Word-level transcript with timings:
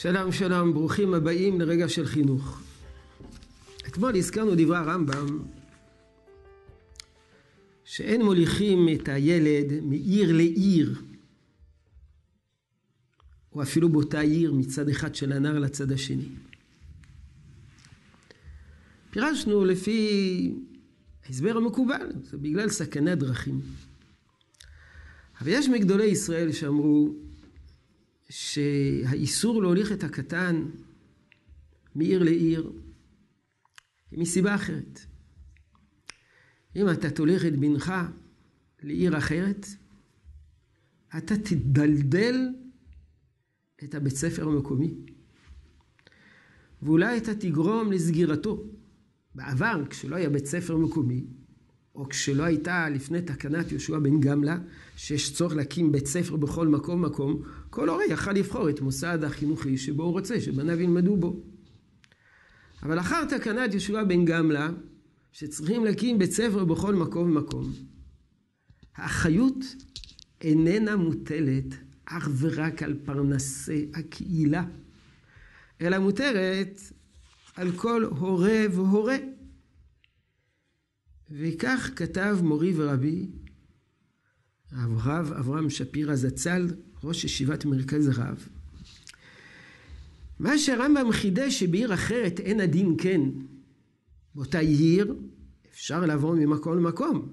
שלום 0.00 0.32
שלום, 0.32 0.74
ברוכים 0.74 1.14
הבאים 1.14 1.60
לרגע 1.60 1.88
של 1.88 2.06
חינוך. 2.06 2.62
אתמול 3.86 4.16
הזכרנו 4.16 4.50
דברי 4.56 4.76
הרמב"ם 4.76 5.38
שאין 7.84 8.22
מוליכים 8.22 8.88
את 8.94 9.08
הילד 9.08 9.80
מעיר 9.82 10.36
לעיר, 10.36 11.02
או 13.52 13.62
אפילו 13.62 13.88
באותה 13.88 14.20
עיר 14.20 14.52
מצד 14.52 14.88
אחד 14.88 15.14
של 15.14 15.32
הנער 15.32 15.58
לצד 15.58 15.92
השני. 15.92 16.28
פירשנו 19.10 19.64
לפי 19.64 20.54
ההסבר 21.26 21.56
המקובל, 21.56 22.12
זה 22.22 22.38
בגלל 22.38 22.68
סכני 22.68 23.10
הדרכים. 23.10 23.60
אבל 25.40 25.48
יש 25.50 25.68
מגדולי 25.68 26.06
ישראל 26.06 26.52
שאמרו 26.52 27.27
שהאיסור 28.28 29.62
להוליך 29.62 29.92
את 29.92 30.04
הקטן 30.04 30.70
מעיר 31.94 32.22
לעיר 32.22 32.72
היא 34.10 34.18
מסיבה 34.18 34.54
אחרת. 34.54 35.00
אם 36.76 36.90
אתה 36.90 37.10
תוליך 37.10 37.44
את 37.44 37.56
בנך 37.56 37.92
לעיר 38.82 39.18
אחרת, 39.18 39.66
אתה 41.18 41.36
תדלדל 41.36 42.34
את 43.84 43.94
הבית 43.94 44.16
ספר 44.16 44.48
המקומי. 44.48 44.94
ואולי 46.82 47.18
אתה 47.18 47.34
תגרום 47.34 47.92
לסגירתו. 47.92 48.64
בעבר, 49.34 49.82
כשלא 49.90 50.16
היה 50.16 50.30
בית 50.30 50.46
ספר 50.46 50.76
מקומי, 50.76 51.24
או 51.98 52.08
כשלא 52.08 52.42
הייתה 52.42 52.88
לפני 52.88 53.22
תקנת 53.22 53.72
יהושע 53.72 53.98
בן 53.98 54.20
גמלה, 54.20 54.58
שיש 54.96 55.34
צורך 55.34 55.54
להקים 55.54 55.92
בית 55.92 56.06
ספר 56.06 56.36
בכל 56.36 56.68
מקום 56.68 57.04
מקום, 57.04 57.42
כל 57.70 57.88
הורה 57.88 58.04
יכל 58.04 58.32
לבחור 58.32 58.70
את 58.70 58.80
מוסד 58.80 59.24
החינוכי 59.24 59.78
שבו 59.78 60.02
הוא 60.02 60.12
רוצה, 60.12 60.40
שבניו 60.40 60.80
ילמדו 60.80 61.16
בו. 61.16 61.42
אבל 62.82 63.00
אחר 63.00 63.24
תקנת 63.24 63.72
יהושע 63.72 64.04
בן 64.04 64.24
גמלה, 64.24 64.70
שצריכים 65.32 65.84
להקים 65.84 66.18
בית 66.18 66.32
ספר 66.32 66.64
בכל 66.64 66.94
מקום 66.94 67.30
ומקום, 67.30 67.72
האחריות 68.96 69.64
איננה 70.40 70.96
מוטלת 70.96 71.74
אך 72.04 72.28
ורק 72.38 72.82
על 72.82 72.94
פרנסי 73.04 73.90
הקהילה, 73.94 74.64
אלא 75.80 75.98
מוטלת 75.98 76.92
על 77.56 77.72
כל 77.72 78.04
הורה 78.04 78.64
והורה. 78.70 79.16
וכך 81.30 81.90
כתב 81.96 82.38
מורי 82.42 82.72
ורבי, 82.76 83.26
הרב 84.72 85.32
אברהם 85.32 85.70
שפירא 85.70 86.14
זצ"ל, 86.14 86.68
ראש 87.04 87.24
ישיבת 87.24 87.64
מרכז 87.64 88.08
הרב. 88.08 88.48
מה 90.38 90.58
שהרמב"ם 90.58 91.12
חידש 91.12 91.60
שבעיר 91.60 91.94
אחרת 91.94 92.40
אין 92.40 92.60
הדין 92.60 92.94
כן. 92.98 93.20
באותה 94.34 94.58
עיר 94.58 95.14
אפשר 95.72 96.06
לעבור 96.06 96.34
ממקום 96.34 96.78
למקום. 96.78 97.28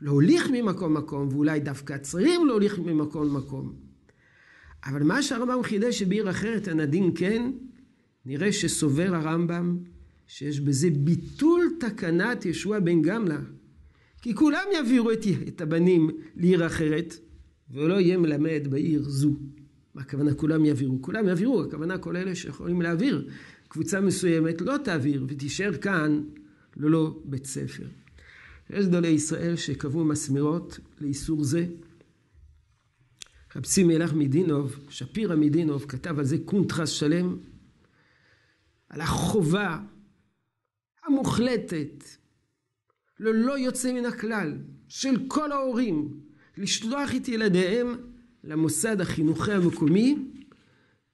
להוליך 0.00 0.50
ממקום 0.52 0.94
למקום, 0.94 1.28
ואולי 1.28 1.60
דווקא 1.60 1.98
צריכים 1.98 2.46
להוליך 2.46 2.78
ממקום 2.78 3.26
למקום. 3.26 3.72
אבל 4.84 5.02
מה 5.02 5.22
שהרמב"ם 5.22 5.62
חידש 5.62 5.98
שבעיר 5.98 6.30
אחרת 6.30 6.68
אין 6.68 6.80
הדין 6.80 7.10
כן, 7.14 7.52
נראה 8.26 8.52
שסובר 8.52 9.14
הרמב"ם 9.14 9.78
שיש 10.26 10.60
בזה 10.60 10.90
ביטול 10.90 11.55
תקנת 11.80 12.44
ישוע 12.44 12.80
בן 12.80 13.02
גמלה. 13.02 13.38
כי 14.22 14.34
כולם 14.34 14.64
יעבירו 14.74 15.12
את, 15.12 15.20
את 15.48 15.60
הבנים 15.60 16.10
לעיר 16.36 16.66
אחרת, 16.66 17.16
ולא 17.70 18.00
יהיה 18.00 18.18
מלמד 18.18 18.66
בעיר 18.70 19.02
זו. 19.02 19.32
מה 19.94 20.02
הכוונה 20.02 20.34
כולם 20.34 20.64
יעבירו? 20.64 21.02
כולם 21.02 21.28
יעבירו, 21.28 21.62
הכוונה 21.62 21.98
כל 21.98 22.16
אלה 22.16 22.34
שיכולים 22.34 22.82
להעביר. 22.82 23.28
קבוצה 23.68 24.00
מסוימת 24.00 24.60
לא 24.60 24.76
תעביר 24.84 25.26
ותישאר 25.28 25.76
כאן 25.76 26.22
ללא 26.76 27.20
בית 27.24 27.46
ספר. 27.46 27.86
יש 28.70 28.86
גדולי 28.86 29.08
ישראל 29.08 29.56
שקבעו 29.56 30.04
מסמרות 30.04 30.78
לאיסור 31.00 31.44
זה. 31.44 31.66
סימי 33.64 33.96
אלך 33.96 34.12
מדינוב, 34.12 34.76
שפירא 34.88 35.36
מדינוב, 35.36 35.84
כתב 35.88 36.18
על 36.18 36.24
זה 36.24 36.36
קונטרס 36.44 36.88
שלם, 36.88 37.36
על 38.88 39.00
החובה 39.00 39.78
המוחלטת, 41.06 42.04
ללא 43.20 43.58
יוצא 43.58 43.92
מן 43.92 44.04
הכלל, 44.04 44.58
של 44.88 45.28
כל 45.28 45.52
ההורים, 45.52 46.20
לשלוח 46.56 47.14
את 47.16 47.28
ילדיהם 47.28 47.94
למוסד 48.44 49.00
החינוכי 49.00 49.52
המקומי, 49.52 50.16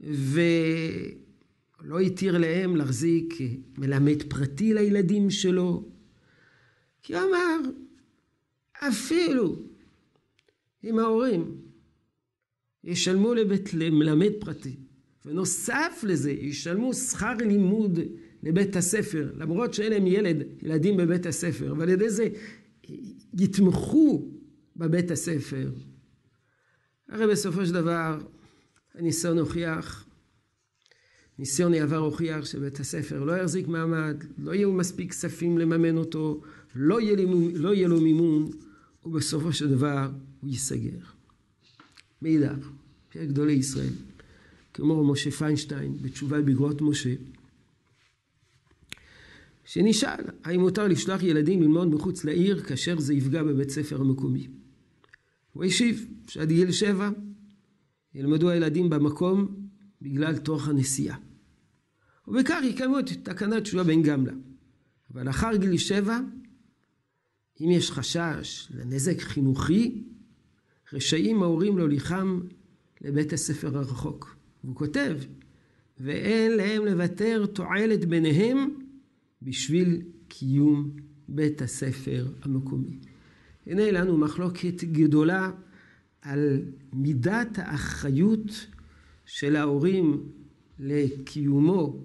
ולא 0.00 1.98
התיר 2.06 2.38
להם 2.38 2.76
להחזיק 2.76 3.34
מלמד 3.78 4.22
פרטי 4.22 4.74
לילדים 4.74 5.30
שלו, 5.30 5.88
כי 7.02 7.16
הוא 7.16 7.22
אמר, 7.28 7.56
אפילו 8.88 9.56
אם 10.84 10.98
ההורים 10.98 11.56
ישלמו 12.84 13.34
לבית 13.34 13.74
למלמד 13.74 14.32
פרטי, 14.40 14.76
ונוסף 15.24 16.04
לזה 16.06 16.30
ישלמו 16.30 16.94
שכר 16.94 17.34
לימוד 17.34 17.98
לבית 18.42 18.76
הספר, 18.76 19.32
למרות 19.38 19.74
שאין 19.74 19.92
להם 19.92 20.06
ילד, 20.06 20.36
ילדים 20.62 20.96
בבית 20.96 21.26
הספר, 21.26 21.74
ועל 21.78 21.88
ידי 21.88 22.10
זה 22.10 22.28
יתמכו 23.38 24.30
בבית 24.76 25.10
הספר. 25.10 25.70
הרי 27.08 27.26
בסופו 27.26 27.66
של 27.66 27.72
דבר 27.72 28.18
הניסיון 28.94 29.38
הוכיח, 29.38 30.06
ניסיון 31.38 31.74
העבר 31.74 31.96
הוכיח 31.96 32.44
שבית 32.44 32.80
הספר 32.80 33.24
לא 33.24 33.32
יחזיק 33.32 33.68
מעמד, 33.68 34.24
לא 34.38 34.54
יהיו 34.54 34.72
מספיק 34.72 35.10
כספים 35.10 35.58
לממן 35.58 35.96
אותו, 35.96 36.40
לא 36.74 37.00
יהיה, 37.00 37.16
לא 37.54 37.74
יהיה 37.74 37.88
לו 37.88 38.00
מימון, 38.00 38.50
ובסופו 39.04 39.52
של 39.52 39.68
דבר 39.68 40.10
הוא 40.40 40.50
ייסגר. 40.50 40.98
מאידך, 42.22 42.70
גדולי 43.16 43.52
ישראל, 43.52 43.92
כמו 44.74 45.12
משה 45.12 45.30
פיינשטיין 45.30 45.96
בתשובה 46.02 46.42
בגרות 46.42 46.82
משה, 46.82 47.14
שנשאל 49.70 50.24
האם 50.44 50.60
מותר 50.60 50.88
לשלוח 50.88 51.22
ילדים 51.22 51.62
ללמוד 51.62 51.88
מחוץ 51.88 52.24
לעיר 52.24 52.62
כאשר 52.62 53.00
זה 53.00 53.14
יפגע 53.14 53.42
בבית 53.42 53.70
ספר 53.70 54.00
המקומי. 54.00 54.48
הוא 55.52 55.64
השיב 55.64 56.06
שעד 56.28 56.48
גיל 56.48 56.72
שבע 56.72 57.10
ילמדו 58.14 58.50
הילדים 58.50 58.90
במקום 58.90 59.56
בגלל 60.02 60.36
תוך 60.36 60.68
הנסיעה. 60.68 61.16
ובכך 62.28 62.60
יקיימו 62.64 62.98
את 62.98 63.10
תקנת 63.22 63.66
שועה 63.66 63.84
בן 63.84 64.02
גמלה. 64.02 64.32
אבל 65.14 65.26
לאחר 65.26 65.56
גיל 65.56 65.76
שבע, 65.76 66.18
אם 67.60 67.70
יש 67.70 67.90
חשש 67.90 68.68
לנזק 68.74 69.20
חינוכי, 69.20 70.02
רשאים 70.92 71.42
ההורים 71.42 71.78
להוליכם 71.78 72.40
לבית 73.00 73.32
הספר 73.32 73.78
הרחוק. 73.78 74.36
והוא 74.64 74.76
כותב, 74.76 75.16
ואין 76.00 76.56
להם 76.56 76.84
לוותר 76.84 77.46
תועלת 77.46 78.04
ביניהם 78.04 78.89
בשביל 79.42 80.02
קיום 80.28 80.90
בית 81.28 81.62
הספר 81.62 82.26
המקומי. 82.42 82.98
הנה 83.66 83.90
לנו 83.90 84.18
מחלוקת 84.18 84.84
גדולה 84.84 85.50
על 86.22 86.62
מידת 86.92 87.58
האחריות 87.58 88.66
של 89.26 89.56
ההורים 89.56 90.28
לקיומו 90.78 92.04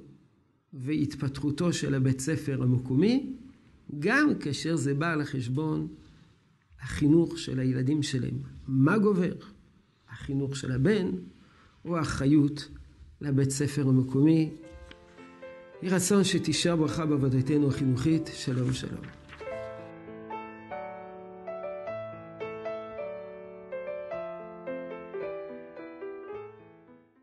והתפתחותו 0.74 1.74
של 1.74 1.94
הבית 1.94 2.20
ספר 2.20 2.64
המקומי, 2.64 3.34
גם 4.00 4.30
כאשר 4.40 4.76
זה 4.76 4.94
בא 4.94 5.14
על 5.14 5.22
החשבון 5.22 5.88
החינוך 6.82 7.40
של 7.40 7.60
הילדים 7.60 8.04
שלהם. 8.04 8.40
מה 8.68 8.98
גובר? 8.98 9.34
החינוך 10.10 10.56
של 10.56 10.72
הבן 10.72 11.12
או 11.86 11.98
האחריות 11.98 12.70
לבית 13.22 13.50
ספר 13.50 13.88
המקומי? 13.88 14.52
יהי 15.86 15.94
רצון 15.94 16.24
שתישאר 16.24 16.76
ברכה 16.76 17.06
בעבודתנו 17.06 17.68
החינוכית. 17.68 18.30
שלום 18.34 18.74
שלום. 18.74 19.25